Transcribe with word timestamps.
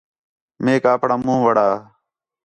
میک 0.63 0.83
آپݨاں 0.93 1.19
مُون٘ھ 1.25 1.43
وڑا 1.45 1.67